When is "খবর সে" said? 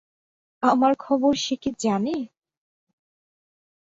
0.99-1.55